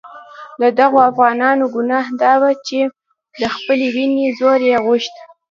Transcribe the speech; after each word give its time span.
د 0.61 0.63
دغو 0.79 0.99
افغانانو 1.09 1.65
ګناه 1.75 2.07
دا 2.23 2.33
وه 2.41 2.51
چې 2.67 2.79
د 3.41 3.43
خپلې 3.55 3.87
وینې 3.95 4.27
زور 4.39 4.59
یې 4.69 4.77
غوښت. 4.85 5.15